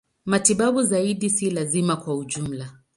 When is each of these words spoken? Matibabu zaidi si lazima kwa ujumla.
Matibabu 0.25 0.83
zaidi 0.83 1.29
si 1.29 1.49
lazima 1.49 1.95
kwa 1.95 2.15
ujumla. 2.15 2.73